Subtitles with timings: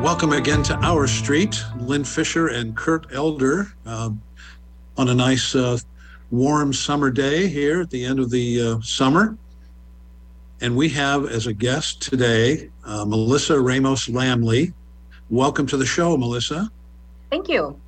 [0.00, 1.62] Welcome again to Our Street.
[1.80, 4.10] Lynn Fisher and Kurt Elder uh,
[4.96, 5.78] on a nice, uh,
[6.30, 9.36] warm summer day here at the end of the uh, summer.
[10.60, 14.72] And we have as a guest today uh, Melissa Ramos Lamley.
[15.30, 16.70] Welcome to the show, Melissa.
[17.30, 17.78] Thank you.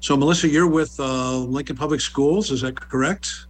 [0.00, 3.46] So, Melissa, you're with uh, Lincoln Public Schools, is that correct?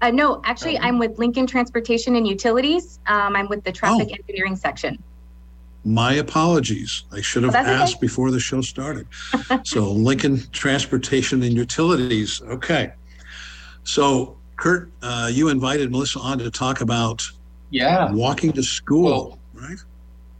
[0.00, 2.98] Uh, no, actually, I'm with Lincoln Transportation and Utilities.
[3.06, 4.14] Um, I'm with the traffic Oh.
[4.18, 5.02] engineering section.
[5.84, 7.04] My apologies.
[7.12, 7.76] I should have That's okay.
[7.82, 9.06] asked before the show started.
[9.64, 12.40] so, Lincoln Transportation and Utilities.
[12.42, 12.92] Okay.
[13.84, 17.22] So, Kurt, uh, you invited Melissa on to talk about
[17.70, 19.78] Yeah, walking to school, right?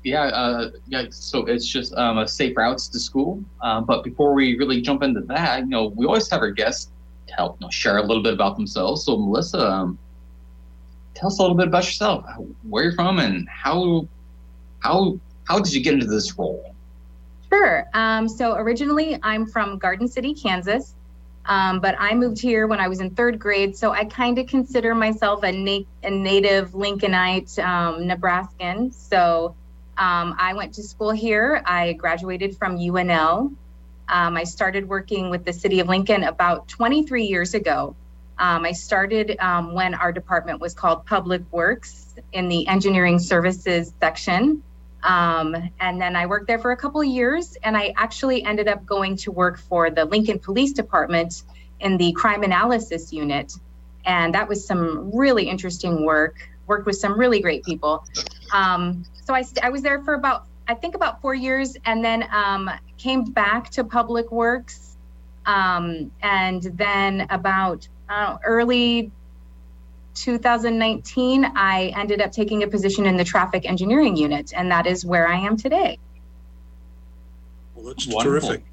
[0.04, 1.06] yeah, uh, yeah.
[1.10, 3.42] So it's just um, a safe routes to school.
[3.62, 6.90] Um, but before we really jump into that, you know, we always have our guests
[7.36, 9.04] help you know, share a little bit about themselves.
[9.04, 9.98] So Melissa, um,
[11.14, 12.24] tell us a little bit about yourself,
[12.62, 14.06] where you're from, and how
[14.80, 16.74] how how did you get into this role?
[17.52, 17.86] Sure.
[17.92, 20.94] Um, so originally, I'm from Garden City, Kansas,
[21.44, 23.76] um, but I moved here when I was in third grade.
[23.76, 28.92] So I kind of consider myself a, na- a native Lincolnite um, Nebraskan.
[28.92, 29.54] So
[29.98, 31.62] um, I went to school here.
[31.66, 33.54] I graduated from UNL.
[34.08, 37.94] Um, I started working with the city of Lincoln about 23 years ago.
[38.38, 39.36] Um, I started
[39.72, 44.62] when our department was called Public Works in the engineering services section.
[45.02, 48.86] Um, and then I worked there for a couple years, and I actually ended up
[48.86, 51.42] going to work for the Lincoln Police Department
[51.80, 53.52] in the crime analysis unit.
[54.04, 58.04] And that was some really interesting work, worked with some really great people.
[58.52, 62.28] Um, so I, I was there for about, I think about four years, and then
[62.32, 64.96] um, came back to Public Works.
[65.44, 69.10] Um, and then about uh, early
[70.14, 75.04] 2019, I ended up taking a position in the traffic engineering unit, and that is
[75.04, 75.98] where I am today.
[77.74, 78.48] Well, that's Wonderful.
[78.48, 78.64] terrific.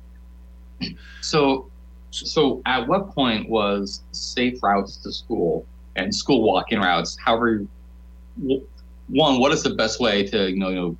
[1.22, 1.70] So
[2.12, 7.18] so at what point was safe routes to school and school walking routes?
[7.24, 7.66] However,
[8.38, 10.98] one, what is the best way to you know, you know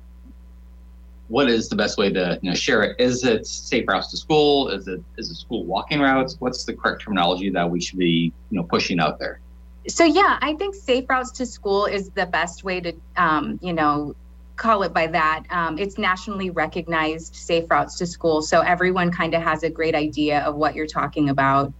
[1.28, 3.00] what is the best way to you know share it?
[3.00, 4.68] Is it safe routes to school?
[4.68, 6.36] Is it is it school walking routes?
[6.38, 9.40] What's the correct terminology that we should be you know pushing out there?
[9.88, 13.72] So yeah, I think safe routes to school is the best way to, um, you
[13.72, 14.14] know,
[14.56, 15.44] call it by that.
[15.50, 19.94] Um, it's nationally recognized safe routes to school, so everyone kind of has a great
[19.94, 21.72] idea of what you're talking about.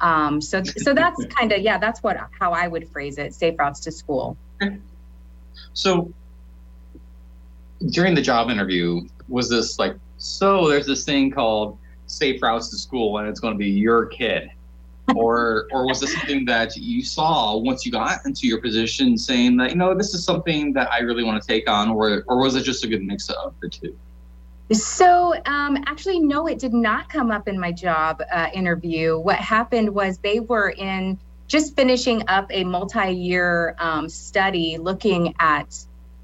[0.00, 3.58] Um, so so that's kind of yeah, that's what how I would phrase it: safe
[3.58, 4.36] routes to school.
[5.72, 6.12] So
[7.90, 10.68] during the job interview, was this like so?
[10.68, 14.50] There's this thing called safe routes to school, and it's going to be your kid,
[15.14, 19.56] or or was this something that you saw once you got into your position, saying
[19.58, 22.38] that you know this is something that I really want to take on, or or
[22.38, 23.96] was it just a good mix of the two?
[24.70, 29.18] So, um, actually, no, it did not come up in my job uh, interview.
[29.18, 35.34] What happened was they were in just finishing up a multi year um, study looking
[35.38, 35.74] at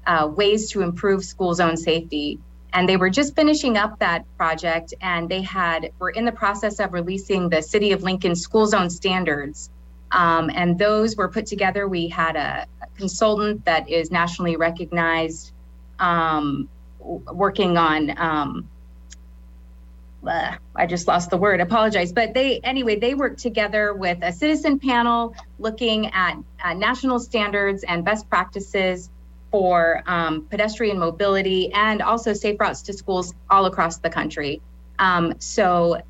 [0.05, 2.39] uh, ways to improve school zone safety.
[2.75, 6.79] And they were just finishing up that project, and they had were in the process
[6.79, 9.69] of releasing the City of Lincoln school zone standards.
[10.11, 11.87] Um, and those were put together.
[11.87, 15.51] We had a, consultant that is nationally recognized.
[15.99, 16.69] Um,
[16.99, 18.69] working on um
[20.27, 21.61] uh, I just lost the word.
[21.61, 27.19] Apologize, but they anyway they worked together with a citizen panel looking at uh, national
[27.19, 29.09] standards and best practices
[29.55, 34.61] for um, pedestrian mobility and also safe routes to schools all across the country.
[34.99, 36.01] Um, so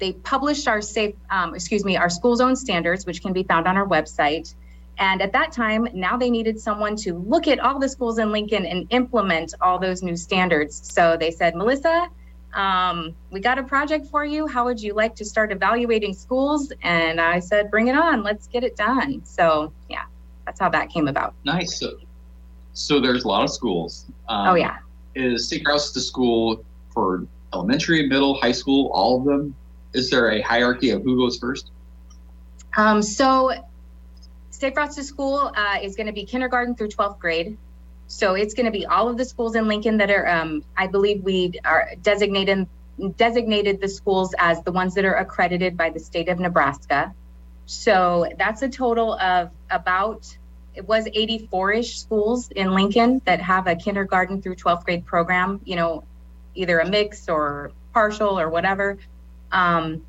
[0.00, 3.68] they published our safe, um, excuse me, our school zone standards, which can be found
[3.68, 4.52] on our website.
[4.98, 8.32] And at that time, now they needed someone to look at all the schools in
[8.32, 10.74] Lincoln and implement all those new standards.
[10.92, 12.08] So they said, Melissa,
[12.52, 14.48] um, we got a project for you.
[14.48, 16.72] How would you like to start evaluating schools?
[16.82, 18.24] And I said, bring it on.
[18.24, 19.24] Let's get it done.
[19.24, 20.06] So yeah,
[20.46, 21.34] that's how that came about.
[21.44, 21.78] Nice.
[21.78, 21.92] So,
[22.80, 24.06] so there's a lot of schools.
[24.28, 24.78] Um, oh yeah.
[25.14, 29.54] Is safe routes to school for elementary, middle, high school, all of them?
[29.92, 31.70] Is there a hierarchy of who goes first?
[32.76, 33.52] Um, so
[34.50, 37.56] Safe Routes to School uh, is going to be kindergarten through 12th grade.
[38.06, 40.86] So it's going to be all of the schools in Lincoln that are, um, I
[40.86, 42.68] believe we are designated
[43.16, 47.14] designated the schools as the ones that are accredited by the state of Nebraska.
[47.64, 50.36] So that's a total of about
[50.74, 55.60] it was 84ish schools in Lincoln that have a kindergarten through 12th grade program.
[55.64, 56.04] You know,
[56.54, 58.98] either a mix or partial or whatever.
[59.52, 60.02] Um,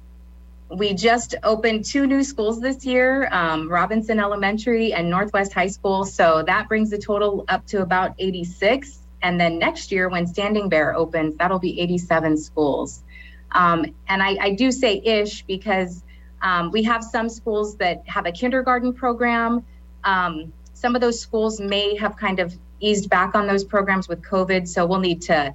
[0.70, 6.06] we just opened two new schools this year um, Robinson Elementary and Northwest High School.
[6.06, 9.00] So that brings the total up to about 86.
[9.22, 13.04] And then next year, when Standing Bear opens, that'll be 87 schools.
[13.52, 16.04] Um, and I, I, do say ish because
[16.42, 19.66] um, we have some schools that have a kindergarten program.
[20.04, 24.22] Um, some of those schools may have kind of eased back on those programs with
[24.22, 24.68] COVID.
[24.68, 25.54] So we'll need to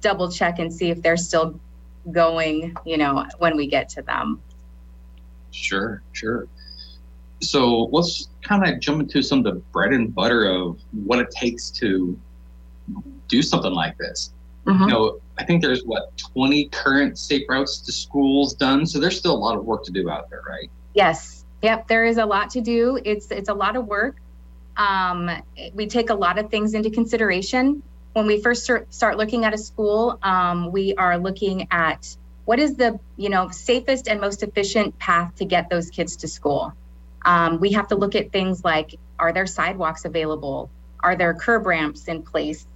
[0.00, 1.58] double check and see if they're still
[2.10, 4.40] going, you know, when we get to them.
[5.50, 6.48] Sure, sure.
[7.40, 11.30] So let's kind of jump into some of the bread and butter of what it
[11.30, 12.18] takes to
[13.28, 14.32] do something like this.
[14.66, 14.82] Mm-hmm.
[14.82, 19.18] You know, I think there's what 20 current safe routes to schools done, so there's
[19.18, 20.70] still a lot of work to do out there, right?
[20.94, 21.41] Yes.
[21.62, 21.86] Yep.
[21.86, 22.98] There is a lot to do.
[23.02, 24.16] It's it's a lot of work.
[24.76, 25.30] Um,
[25.74, 27.82] we take a lot of things into consideration
[28.14, 30.18] when we first start, looking at a school.
[30.22, 35.36] Um, we are looking at what is the you know safest and most efficient path
[35.36, 36.72] to get those kids to school.
[37.24, 40.68] Um, we have to look at things like are there sidewalks available?
[41.00, 42.66] Are there curb ramps in place?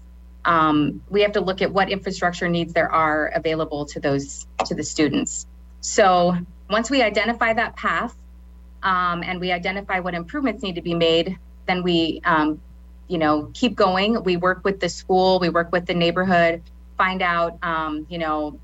[0.45, 4.77] Um, we have to look at what infrastructure needs there are available to those to
[4.77, 5.45] the students.
[5.81, 6.37] So
[6.71, 8.17] once we identify that path
[8.87, 11.37] um, and we identify what improvements need to be made,
[11.67, 12.61] then we, um,
[13.09, 14.23] you know, keep going.
[14.23, 16.63] We work with the school, we work with the neighborhood,
[16.97, 18.61] find out, um, you know,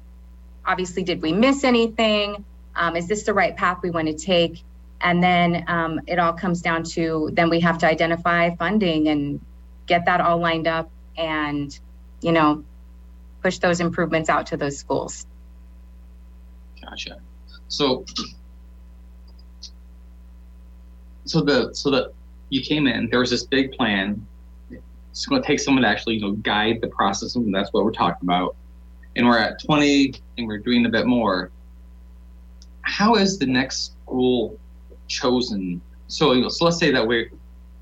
[0.64, 2.44] obviously, did we miss anything?
[2.76, 4.62] Um, is this the right path we want to take?
[5.00, 9.40] And then um, it all comes down to then we have to identify funding and
[9.86, 11.76] get that all lined up and,
[12.20, 12.62] you know,
[13.42, 15.26] push those improvements out to those schools.
[16.80, 17.18] Gotcha.
[17.66, 18.04] So,
[21.24, 22.12] so the so the
[22.50, 23.08] you came in.
[23.10, 24.26] There was this big plan.
[25.10, 27.84] It's going to take someone to actually you know guide the process, and that's what
[27.84, 28.56] we're talking about.
[29.16, 31.50] And we're at 20, and we're doing a bit more.
[32.82, 34.58] How is the next school
[35.06, 35.80] chosen?
[36.08, 37.30] So, you know, so let's say that we're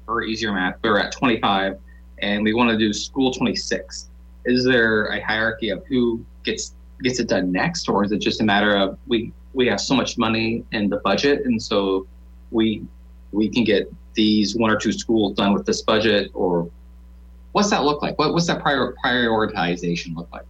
[0.05, 1.79] for easier math, we're at 25
[2.21, 4.09] and we want to do school 26
[4.45, 8.41] is there a hierarchy of who gets gets it done next or is it just
[8.41, 12.07] a matter of we we have so much money in the budget and so
[12.51, 12.83] we
[13.33, 16.69] we can get these one or two schools done with this budget or
[17.53, 18.19] what's that look like?
[18.19, 20.45] What, what's that prior prioritization look like?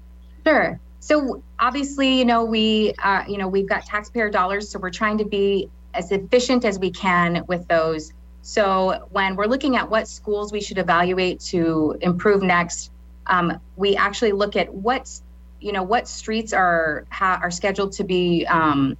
[0.47, 0.81] Sure.
[1.00, 5.19] So obviously you know we uh, you know we've got taxpayer dollars so we're trying
[5.19, 8.12] to be as efficient as we can with those.
[8.43, 12.91] So when we're looking at what schools we should evaluate to improve next,
[13.26, 15.11] um, we actually look at what
[15.61, 18.97] you know what streets are ha- are scheduled to be um,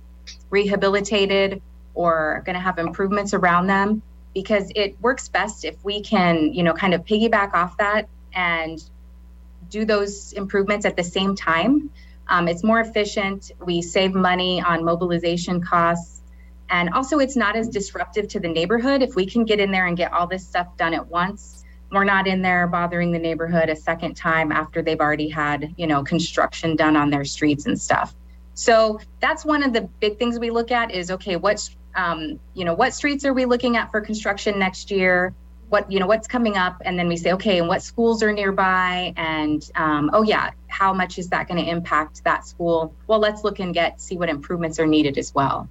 [0.50, 1.62] rehabilitated
[2.00, 4.02] or going to have improvements around them
[4.35, 8.85] because it works best if we can you know kind of piggyback off that and
[9.69, 11.91] do those improvements at the same time.
[12.29, 13.52] Um, it's more efficient.
[13.64, 16.20] We save money on mobilization costs
[16.70, 19.87] and also, it's not as disruptive to the neighborhood if we can get in there
[19.87, 21.64] and get all this stuff done at once.
[21.91, 25.88] We're not in there bothering the neighborhood a second time after they've already had, you
[25.88, 28.14] know, construction done on their streets and stuff.
[28.55, 32.65] So that's one of the big things we look at is okay, what's um, you
[32.65, 35.35] know, what streets are we looking at for construction next year?
[35.69, 38.33] What you know, what's coming up, and then we say, okay, and what schools are
[38.33, 42.93] nearby, and um, oh yeah, how much is that going to impact that school?
[43.07, 45.69] Well, let's look and get see what improvements are needed as well.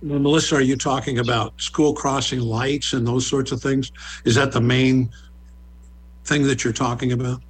[0.00, 3.90] Melissa, are you talking about school crossing lights and those sorts of things?
[4.24, 5.10] Is that the main
[6.24, 7.42] thing that you're talking about?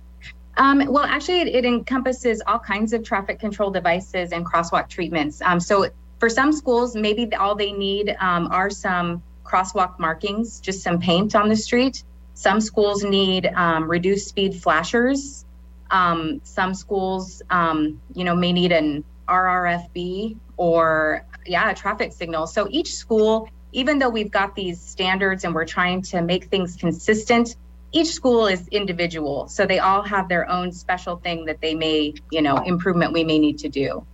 [0.57, 5.43] Um, well, actually, it, it, encompasses all kinds of traffic control devices and crosswalk treatments.
[5.43, 5.89] Um, so,
[6.25, 11.37] for some schools, maybe all they need um, are some crosswalk markings, just some paint
[11.37, 12.03] on the street.
[12.33, 15.45] Some schools need um, reduced speed flashers.
[15.91, 22.47] Um, some schools, um, you know, may need an RRFB or yeah, a traffic signal.
[22.47, 26.75] So each school, even though we've got these standards and we're trying to make things
[26.75, 27.55] consistent,
[27.93, 29.47] each school is individual.
[29.49, 33.25] So they all have their own special thing that they may, you know, improvement we
[33.25, 34.07] may need to do.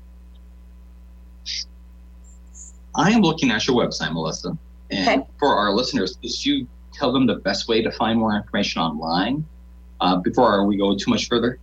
[2.95, 4.57] I am looking at your website, Melissa.
[4.91, 5.31] And okay.
[5.39, 9.45] for our listeners, could you tell them the best way to find more information online
[10.01, 11.59] uh, before we go too much further?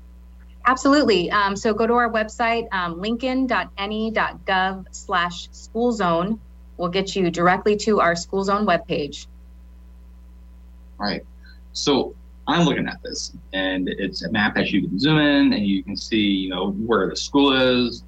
[0.66, 1.32] Absolutely.
[1.32, 6.40] Um, so go to our website, um, lincoln.ne.gov slash school zone.
[6.78, 9.28] We'll get you directly to our school zone webpage.
[11.00, 11.26] All right.
[11.74, 12.16] So
[12.48, 15.84] I'm looking at this and it's a map that you can zoom in and you
[15.84, 18.04] can see, you know, where the school is,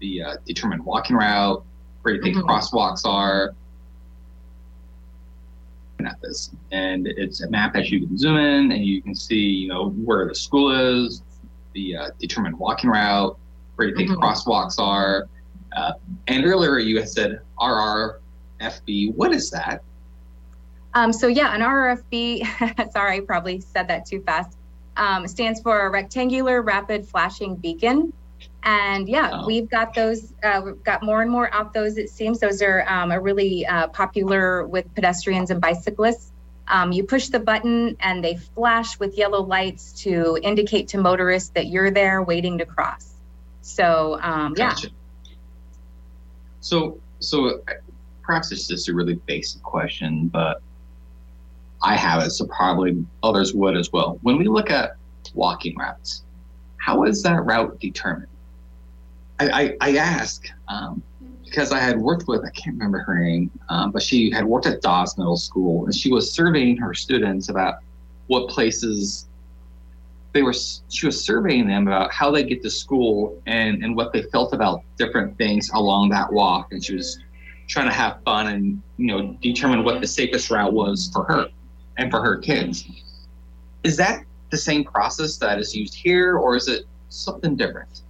[0.00, 1.64] the uh, determined walking route,
[2.02, 2.48] where you think mm-hmm.
[2.48, 3.54] crosswalks are.
[6.04, 9.36] At this, and it's a map that you can zoom in and you can see,
[9.36, 11.22] you know, where the school is,
[11.74, 13.38] the uh, determined walking route,
[13.76, 14.20] where you think mm-hmm.
[14.20, 15.28] crosswalks are.
[15.76, 15.92] Uh,
[16.26, 19.14] and earlier you had said RRFB.
[19.14, 19.82] What is that?
[20.94, 22.92] Um, so yeah, an RRFB.
[22.92, 24.58] sorry, I probably said that too fast.
[24.96, 28.12] Um, stands for a Rectangular Rapid Flashing Beacon.
[28.64, 29.46] And yeah, oh.
[29.46, 32.38] we've got those, uh, we've got more and more of those, it seems.
[32.38, 36.30] Those are um, are really uh, popular with pedestrians and bicyclists.
[36.68, 41.50] Um, you push the button and they flash with yellow lights to indicate to motorists
[41.50, 43.14] that you're there waiting to cross.
[43.62, 44.88] So, um, gotcha.
[45.24, 45.34] yeah.
[46.60, 47.62] So, so
[48.22, 50.62] perhaps it's just a really basic question, but
[51.82, 54.18] I have it, so probably others would as well.
[54.22, 54.92] When we look at
[55.34, 56.22] walking routes,
[56.76, 58.28] how is that route determined?
[59.42, 61.02] I, I, I ask um,
[61.44, 64.66] because I had worked with, I can't remember her name, um, but she had worked
[64.66, 67.76] at Dawes Middle School and she was surveying her students about
[68.28, 69.26] what places
[70.32, 70.54] they were,
[70.88, 74.54] she was surveying them about how they get to school and, and what they felt
[74.54, 76.72] about different things along that walk.
[76.72, 77.18] And she was
[77.68, 81.48] trying to have fun and, you know, determine what the safest route was for her
[81.98, 82.88] and for her kids.
[83.84, 88.02] Is that the same process that is used here or is it something different?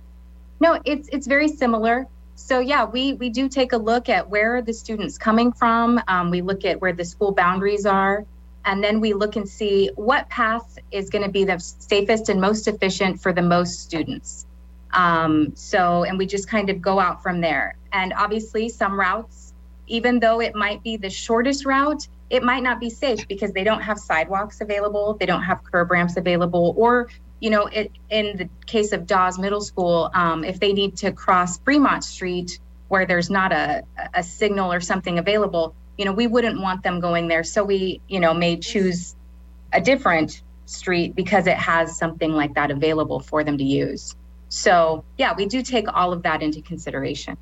[0.63, 2.07] No, it's it's very similar.
[2.37, 6.01] So yeah, we we do take a look at where the students coming from.
[6.07, 8.25] Um, we look at where the school boundaries are,
[8.65, 12.41] and then we look and see what path is going to be the safest and
[12.41, 14.47] most efficient for the most students.
[14.93, 17.75] Um, so and we just kind of go out from there.
[17.93, 19.53] And obviously, some routes,
[19.89, 23.65] even though it might be the shortest route, it might not be safe because they
[23.65, 27.09] don't have sidewalks available, they don't have curb ramps available, or
[27.43, 31.11] you know, it, in the case of Dawes Middle School, um, if they need to
[31.11, 33.83] cross Fremont Street where there's not a,
[34.15, 37.43] a signal or something available, you know, we wouldn't want them going there.
[37.43, 39.17] So we, you know, may choose
[39.73, 44.15] a different street because it has something like that available for them to use.
[44.49, 47.37] So yeah, we do take all of that into consideration.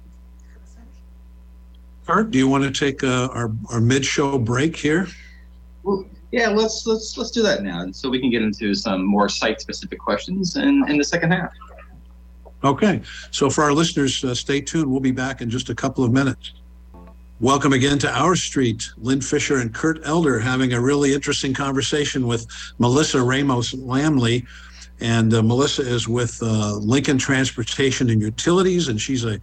[2.09, 5.09] Art, do you want to take uh, our, our mid-show break here?
[5.83, 9.05] Well, yeah, let's let's let's do that now, and so we can get into some
[9.05, 11.53] more site-specific questions in in the second half.
[12.63, 14.91] Okay, so for our listeners, uh, stay tuned.
[14.91, 16.53] We'll be back in just a couple of minutes.
[17.41, 18.91] Welcome again to Our Street.
[18.99, 22.47] Lynn Fisher and Kurt Elder having a really interesting conversation with
[22.79, 24.47] Melissa Ramos Lamley.
[25.01, 29.41] And uh, Melissa is with uh, Lincoln Transportation and Utilities, and she's a,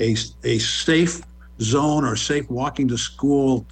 [0.00, 1.20] a, a safe
[1.60, 3.64] zone or safe walking to school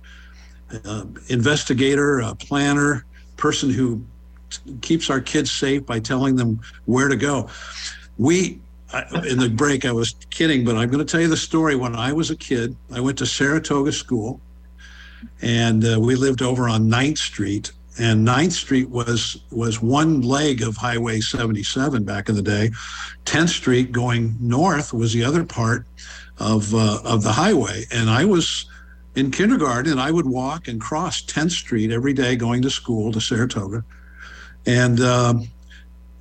[0.85, 3.05] uh, investigator, a planner,
[3.37, 4.05] person who
[4.51, 7.49] t- keeps our kids safe by telling them where to go.
[8.19, 8.61] We,
[8.93, 11.77] I, in the break, I was kidding, but I'm going to tell you the story.
[11.77, 14.41] When I was a kid, I went to Saratoga School,
[15.43, 17.73] and uh, we lived over on 9th Street.
[17.97, 22.71] And 9th Street was was one leg of Highway 77 back in the day.
[23.25, 25.87] 10th Street going north was the other part
[26.39, 27.85] of uh, of the highway.
[27.93, 28.67] And I was
[29.15, 33.13] in kindergarten, and I would walk and cross 10th Street every day going to school
[33.13, 33.85] to Saratoga.
[34.67, 35.49] And um,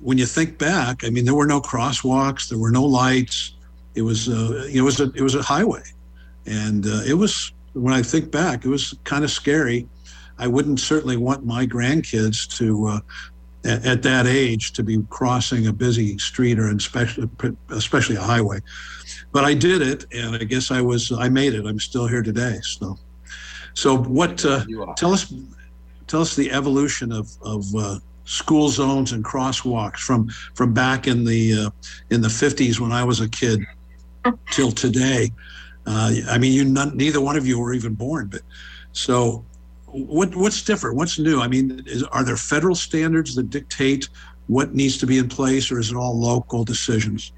[0.00, 3.54] when you think back, I mean, there were no crosswalks, there were no lights.
[3.94, 5.82] It was, uh, it was a, it was a highway,
[6.46, 7.52] and uh, it was.
[7.72, 9.88] When I think back, it was kind of scary.
[10.38, 13.00] I wouldn't certainly want my grandkids to, uh,
[13.64, 17.28] at, at, that age, to be crossing a busy street or especially,
[17.70, 18.60] especially a highway
[19.34, 21.66] but I did it, and I guess I was I made it.
[21.66, 22.60] I'm still here today.
[22.62, 22.96] So,
[23.74, 24.44] so what?
[24.44, 24.64] Uh,
[24.96, 25.34] tell us,
[26.06, 31.24] tell us the evolution of of uh, school zones and crosswalks from from back in
[31.24, 31.70] the uh,
[32.10, 33.60] in the 50s when I was a kid
[34.52, 35.32] till today.
[35.84, 38.42] Uh, I mean, you none, neither one of you were even born, but
[38.92, 39.44] so
[39.94, 40.96] what what's different?
[40.96, 41.40] What's new?
[41.40, 44.08] I mean, is, are there federal standards that dictate
[44.48, 47.32] what needs to be in place, or is it all local decisions?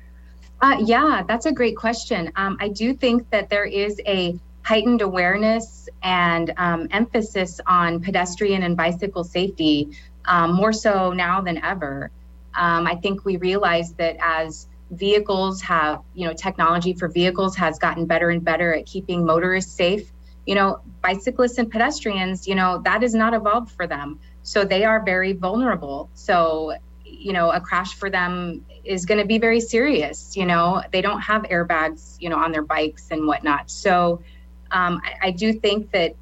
[0.62, 2.32] Uh, yeah, that's a great question.
[2.36, 8.62] Um, I do think that there is a heightened awareness and um, emphasis on pedestrian
[8.62, 9.90] and bicycle safety
[10.24, 12.10] um, more so now than ever.
[12.54, 17.78] Um, I think we realize that as vehicles have, you know, technology for vehicles has
[17.78, 20.10] gotten better and better at keeping motorists safe.
[20.46, 24.20] You know, bicyclists and pedestrians, you know, that is not evolved for them.
[24.42, 26.08] So they are very vulnerable.
[26.14, 26.74] So,
[27.04, 30.36] you know, a crash for them is going to be very serious.
[30.36, 33.70] You know, they don't have airbags, you know, on their bikes and whatnot.
[33.70, 34.22] So
[34.70, 36.14] um, I, I do think that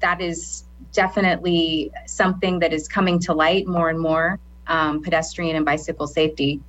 [0.00, 5.64] that is definitely something that is coming to light more and more um, pedestrian and
[5.64, 6.60] bicycle safety.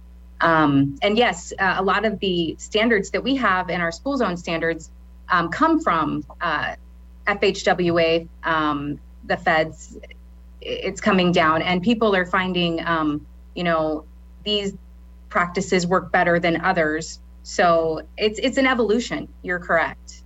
[0.41, 4.17] Um, and yes, uh, a lot of the standards that we have in our school
[4.17, 4.91] zone standards
[5.31, 6.75] um, come from uh,
[7.27, 9.97] FHWA, um, the feds.
[10.61, 14.05] It's coming down, and people are finding, um, you know,
[14.43, 14.73] these
[15.29, 17.19] practices work better than others.
[17.43, 19.27] So it's it's an evolution.
[19.41, 20.21] You're correct.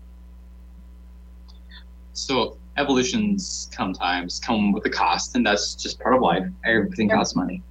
[2.12, 6.46] So evolutions sometimes come with a cost, and that's just part of life.
[6.66, 7.62] Everything costs money.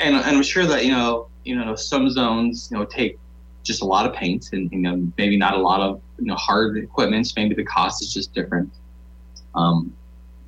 [0.00, 3.18] and, and I'm sure that you know you know some zones you know take
[3.66, 6.36] just a lot of paint and you know maybe not a lot of you know
[6.36, 7.32] hard equipment.
[7.36, 8.70] Maybe the cost is just different.
[9.54, 9.92] Um,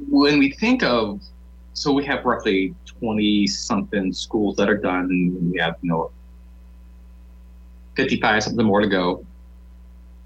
[0.09, 1.21] when we think of
[1.73, 6.11] so we have roughly 20 something schools that are done and we have you know
[7.95, 9.25] 55 something more to go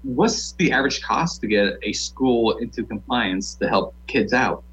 [0.03, 4.63] what's the average cost to get a school into compliance to help kids out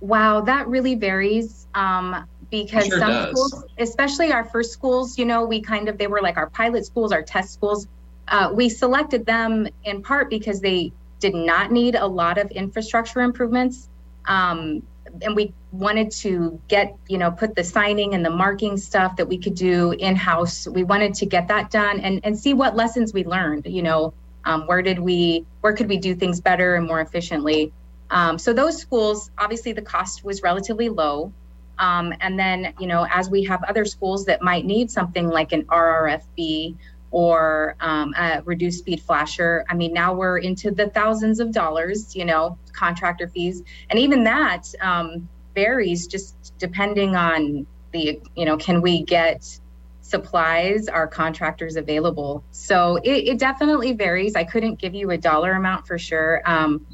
[0.00, 3.30] wow that really varies um, because sure some does.
[3.30, 6.84] schools especially our first schools you know we kind of they were like our pilot
[6.84, 7.86] schools our test schools.
[8.28, 13.22] Uh, we selected them in part because they did not need a lot of infrastructure
[13.22, 13.88] improvements.
[14.26, 14.82] Um,
[15.22, 19.26] and we wanted to get you know put the signing and the marking stuff that
[19.26, 22.76] we could do in house we wanted to get that done and and see what
[22.76, 24.12] lessons we learned you know
[24.44, 27.72] um, where did we where could we do things better and more efficiently.
[28.10, 31.32] Um, so those schools obviously the cost was relatively low
[31.78, 35.52] um, and then you know as we have other schools that might need something like
[35.52, 36.76] an rrfb
[37.10, 39.64] or um, a reduced speed flasher.
[39.68, 43.62] I mean, now we're into the thousands of dollars, you know, contractor fees.
[43.90, 49.58] And even that um, varies just depending on the, you know, can we get
[50.02, 52.44] supplies, are contractors available?
[52.50, 54.36] So it, it definitely varies.
[54.36, 56.42] I couldn't give you a dollar amount for sure.
[56.44, 56.86] Um,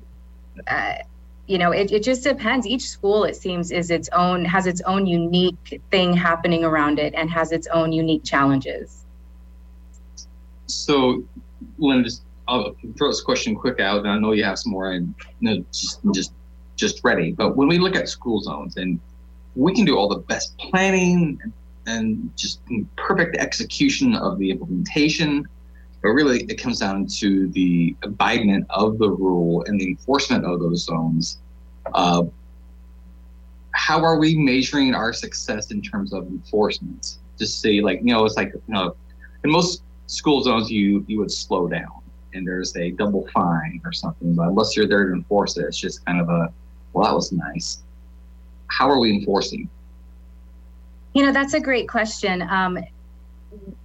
[0.66, 0.94] uh,
[1.46, 2.66] you know, it, it just depends.
[2.66, 7.14] Each school, it seems, is its own, has its own unique thing happening around it
[7.14, 9.04] and has its own unique challenges.
[10.66, 11.22] So,
[11.78, 14.92] Lynn, just I'll throw this question quick out, and I know you have some more
[14.92, 16.32] and know, just just
[16.76, 17.32] just ready.
[17.32, 19.00] But when we look at school zones, and
[19.54, 21.40] we can do all the best planning
[21.86, 22.60] and just
[22.96, 25.46] perfect execution of the implementation,
[26.04, 30.60] but really it comes down to the abidement of the rule and the enforcement of
[30.60, 31.38] those zones.
[31.94, 32.24] Uh,
[33.70, 37.16] how are we measuring our success in terms of enforcement?
[37.38, 38.94] Just say like you know it's like you know
[39.44, 42.02] in most school zones you you would slow down
[42.34, 44.34] and there's a double fine or something.
[44.34, 46.52] But unless you're there to enforce it, it's just kind of a
[46.92, 47.82] well, that was nice.
[48.66, 49.70] How are we enforcing?
[51.14, 52.42] You know, that's a great question.
[52.42, 52.78] Um,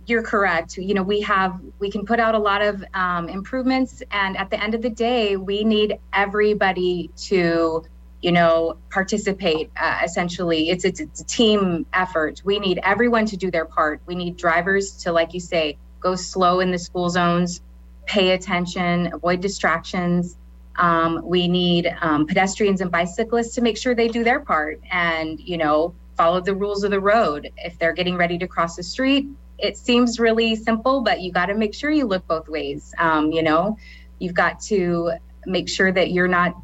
[0.05, 0.77] you're correct.
[0.77, 4.49] You know, we have we can put out a lot of um, improvements, and at
[4.49, 7.83] the end of the day, we need everybody to
[8.21, 13.37] you know participate uh, essentially it's, it's it's a team effort we need everyone to
[13.37, 17.09] do their part we need drivers to like you say go slow in the school
[17.09, 17.61] zones,
[18.05, 20.37] pay attention, avoid distractions.
[20.77, 25.39] Um, we need um, pedestrians and bicyclists to make sure they do their part and,
[25.39, 27.51] you know, follow the rules of the road.
[27.57, 29.27] If they're getting ready to cross the street,
[29.61, 32.93] it seems really simple, but you got to make sure you look both ways.
[32.97, 33.77] Um, you know,
[34.19, 35.11] you've got to
[35.45, 36.55] make sure that you're not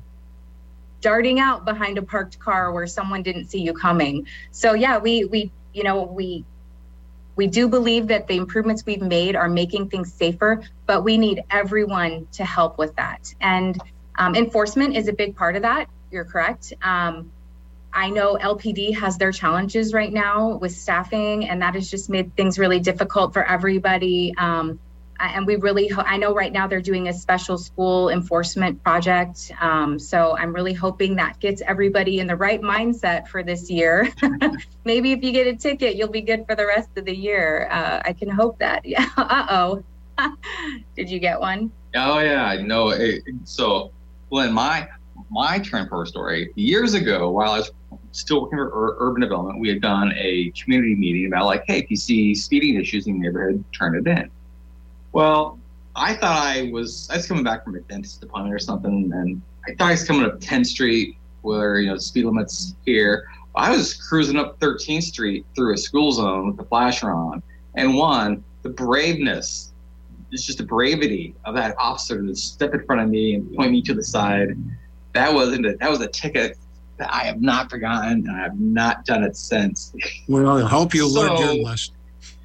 [1.02, 4.28] darting out behind a parked car where someone didn't see you coming.
[4.52, 6.46] So yeah, we we you know we
[7.36, 11.44] we do believe that the improvements we've made are making things safer, but we need
[11.50, 13.34] everyone to help with that.
[13.42, 13.80] And
[14.18, 15.90] um, enforcement is a big part of that.
[16.12, 16.74] You're correct.
[16.82, 17.32] Um,
[17.96, 22.36] I know LPD has their challenges right now with staffing, and that has just made
[22.36, 24.34] things really difficult for everybody.
[24.38, 24.80] Um,
[25.18, 29.52] and we really ho- i know right now they're doing a special school enforcement project.
[29.62, 34.12] Um, so i'm really hoping that gets everybody in the right mindset for this year.
[34.86, 37.70] Maybe if you get a ticket you'll be good for the rest of the year.
[37.72, 38.86] Uh, i can hope that.
[38.86, 39.84] Yeah uh-oh.
[40.96, 41.72] Did you get one?
[41.96, 42.94] Oh yeah know.
[43.46, 43.92] So
[44.30, 44.90] well in my
[45.32, 47.72] my turn for a story years ago while i was
[48.16, 51.90] still working for urban development we had done a community meeting about like hey if
[51.90, 54.30] you see speeding issues in the neighborhood turn it in
[55.16, 55.58] well,
[55.96, 59.42] I thought I was I was coming back from a dentist appointment or something, and
[59.66, 63.30] I thought I was coming up 10th Street where you know speed limits here.
[63.56, 67.42] I was cruising up 13th Street through a school zone with the flasher on,
[67.76, 69.72] and one the braveness,
[70.34, 73.72] it's just the bravity of that officer to step in front of me and point
[73.72, 74.50] me to the side.
[75.14, 76.58] That wasn't a, that was a ticket
[77.00, 79.94] I have not forgotten, and I have not done it since.
[80.28, 81.96] Well, I hope you so, learned your lesson.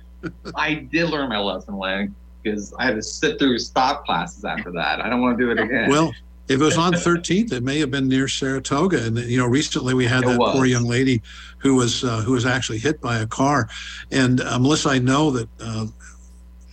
[0.55, 4.71] I did learn my lesson, Lang because I had to sit through stop classes after
[4.73, 5.01] that.
[5.01, 5.91] I don't want to do it again.
[5.91, 6.13] Well,
[6.49, 9.05] if it was on 13th, it may have been near Saratoga.
[9.05, 10.57] And you know, recently we had it that was.
[10.57, 11.23] poor young lady
[11.59, 13.69] who was uh, who was actually hit by a car.
[14.11, 15.87] And uh, Melissa, I know that uh,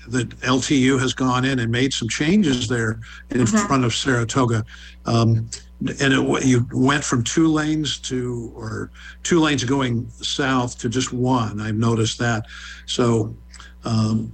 [0.08, 3.68] that LTU has gone in and made some changes there in mm-hmm.
[3.68, 4.66] front of Saratoga.
[5.06, 8.92] Um, and it, you went from two lanes to or
[9.24, 11.60] two lanes going south to just one.
[11.60, 12.46] I've noticed that.
[12.86, 13.36] So.
[13.84, 14.34] Um,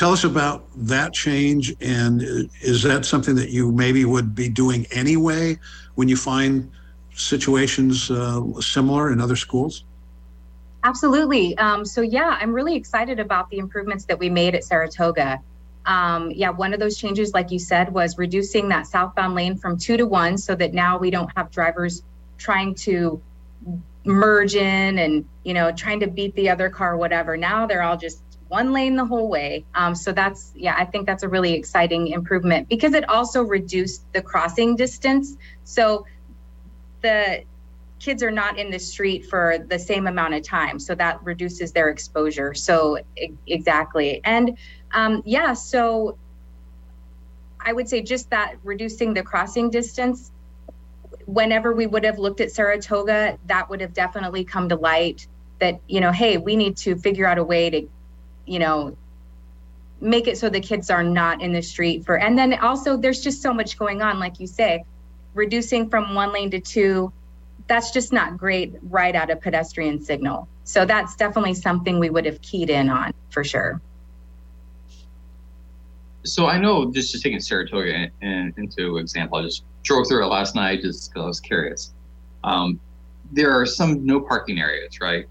[0.00, 2.22] Tell us about that change, and
[2.62, 5.58] is that something that you maybe would be doing anyway
[5.96, 6.70] when you find
[7.12, 9.84] situations uh, similar in other schools?
[10.84, 11.56] Absolutely.
[11.58, 15.40] Um, so yeah, I'm really excited about the improvements that we made at Saratoga.
[15.86, 19.78] Um, yeah, one of those changes, like you said, was reducing that southbound lane from
[19.78, 22.02] two to one so that now we don't have drivers
[22.38, 23.20] trying to
[24.04, 27.36] merge in and, you know, trying to beat the other car, whatever.
[27.36, 29.64] Now they're all just one lane the whole way.
[29.74, 34.02] Um, so that's, yeah, I think that's a really exciting improvement because it also reduced
[34.12, 35.36] the crossing distance.
[35.64, 36.06] So
[37.00, 37.44] the
[38.00, 40.78] kids are not in the street for the same amount of time.
[40.78, 42.54] So that reduces their exposure.
[42.54, 42.98] So,
[43.46, 44.20] exactly.
[44.24, 44.56] And
[44.92, 46.18] um, yeah, so
[47.60, 50.32] I would say just that reducing the crossing distance.
[51.26, 55.28] Whenever we would have looked at Saratoga, that would have definitely come to light
[55.60, 57.88] that, you know, hey, we need to figure out a way to,
[58.46, 58.96] you know,
[60.00, 63.22] make it so the kids are not in the street for, and then also there's
[63.22, 64.82] just so much going on, like you say,
[65.34, 67.12] reducing from one lane to two,
[67.70, 70.48] that's just not great right at a pedestrian signal.
[70.64, 73.80] So that's definitely something we would have keyed in on for sure.
[76.24, 80.24] So I know just just taking Saratoga in, in, into example, I just drove through
[80.24, 81.92] it last night just because I was curious.
[82.42, 82.80] Um,
[83.30, 85.26] there are some no parking areas, right?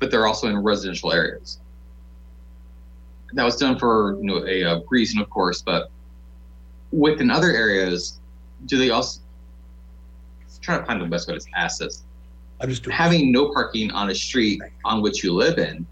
[0.00, 1.60] But they're also in residential areas.
[3.32, 5.88] That was done for you know a, a reason, of course, but
[6.90, 8.18] within other areas,
[8.66, 9.20] do they also
[10.64, 12.04] try to find the best way to ask this?
[12.60, 12.96] I'm just doing.
[12.96, 15.86] Having no parking on a street on which you live in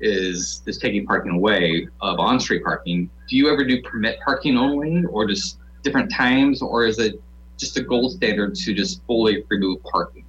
[0.00, 3.08] is is taking parking away of on-street parking.
[3.28, 7.20] Do you ever do permit parking only, or just different times, or is it
[7.58, 10.24] just a gold standard to just fully remove parking?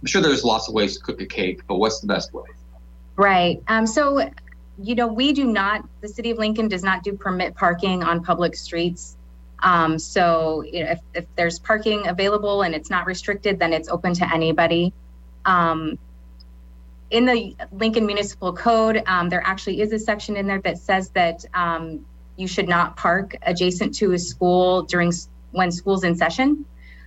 [0.00, 2.48] I'm sure there's lots of ways to cook a cake, but what's the best way?
[3.16, 3.62] Right.
[3.68, 4.28] Um, so,
[4.82, 8.22] you know, we do not, the city of Lincoln does not do permit parking on
[8.22, 9.16] public streets.
[9.62, 13.88] Um, so, you know, if, if there's parking available and it's not restricted, then it's
[13.88, 14.92] open to anybody.
[15.44, 15.98] Um,
[17.10, 21.10] in the Lincoln Municipal Code, um, there actually is a section in there that says
[21.10, 22.04] that um,
[22.36, 25.12] you should not park adjacent to a school during
[25.52, 26.64] when school's in session.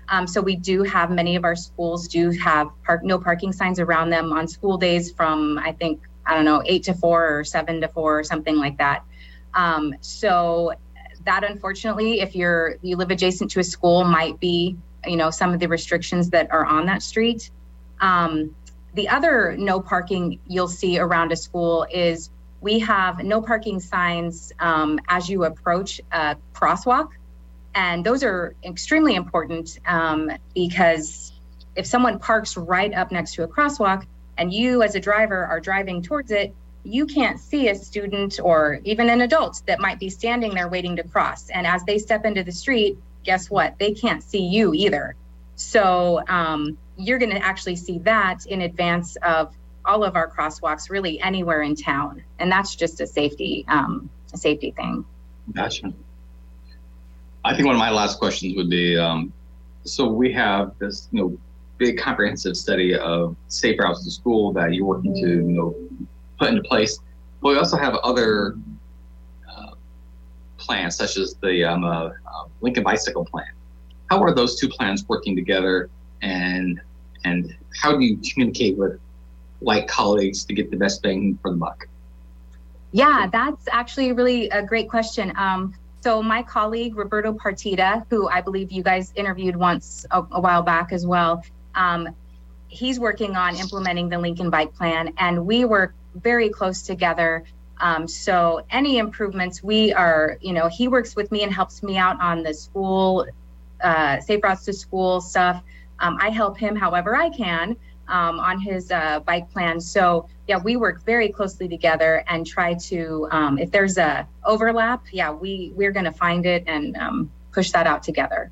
[0.08, 3.80] Um, so we do have many of our schools do have park no parking signs
[3.80, 7.44] around them on school days from I think I don't know eight to four or
[7.44, 9.04] seven to four or something like that.
[9.56, 10.74] Um, so
[11.26, 15.54] that unfortunately, if you're you live adjacent to a school, might be you know some
[15.54, 17.50] of the restrictions that are on that street.
[18.02, 18.56] Um,
[18.94, 22.30] the other no parking you'll see around a school is
[22.62, 27.10] we have no parking signs um, as you approach a crosswalk.
[27.76, 31.34] And those are extremely important um, because
[31.76, 34.06] if someone parks right up next to a crosswalk
[34.38, 38.80] and you as a driver are driving towards it, you can't see a student or
[38.84, 41.50] even an adult that might be standing there waiting to cross.
[41.50, 43.78] And as they step into the street, guess what?
[43.80, 45.16] They can't see you either.
[45.56, 50.90] So um, you're going to actually see that in advance of all of our crosswalks,
[50.90, 55.06] really anywhere in town, and that's just a safety um, a safety thing.
[55.54, 55.94] Gotcha.
[57.44, 59.32] I think one of my last questions would be, um,
[59.84, 61.38] so we have this, you know,
[61.78, 65.76] big comprehensive study of safe routes to school that you're working to, you know,
[66.38, 67.00] put into place.
[67.42, 68.58] But we also have other
[69.50, 69.72] uh,
[70.58, 72.12] plans, such as the um, uh, uh,
[72.62, 73.48] Lincoln Bicycle Plan.
[74.10, 75.90] How are those two plans working together,
[76.22, 76.80] and
[77.24, 79.00] and how do you communicate with
[79.62, 81.88] like colleagues to get the best bang for the buck?
[82.92, 85.34] Yeah, that's actually really a great question.
[85.36, 90.40] Um, so my colleague Roberto Partida, who I believe you guys interviewed once a, a
[90.40, 91.44] while back as well,
[91.74, 92.08] um,
[92.68, 97.44] he's working on implementing the Lincoln Bike Plan, and we work very close together.
[97.80, 101.98] Um, so any improvements, we are, you know, he works with me and helps me
[101.98, 103.26] out on the school,
[103.84, 105.62] uh, safe routes to school stuff.
[106.00, 107.76] Um, I help him however I can
[108.08, 109.80] um, on his uh, bike plan.
[109.82, 115.04] So yeah, we work very closely together and try to, um, if there's a overlap,
[115.12, 118.52] yeah, we we're going to find it and um, push that out together.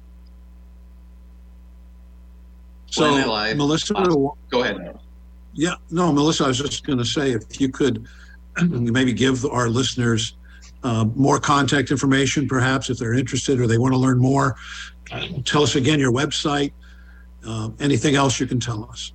[2.87, 3.93] So, When I- Melissa,
[4.49, 4.99] Go ahead.
[5.53, 8.07] Yeah, no, Melissa, I was just going to say if you could
[8.61, 10.35] maybe give our listeners
[10.83, 14.55] uh, more contact information, perhaps if they're interested or they want to learn more.
[15.11, 16.71] Uh, tell us again your website.
[17.45, 19.13] Uh, anything else you can tell us?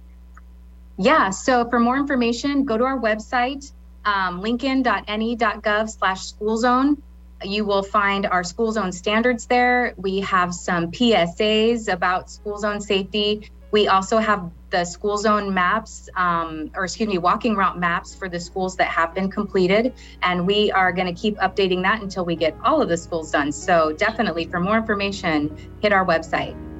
[0.97, 3.73] Yeah, so for more information, go to our website,
[4.05, 7.01] um, lincoln.ne.gov slash school zone.
[7.45, 9.95] You will find our school zone standards there.
[9.97, 13.51] We have some PSAs about school zone safety.
[13.71, 18.29] We also have the school zone maps, um, or excuse me, walking route maps for
[18.29, 19.95] the schools that have been completed.
[20.23, 23.31] And we are going to keep updating that until we get all of the schools
[23.31, 23.53] done.
[23.53, 26.68] So definitely, for more information, hit our website.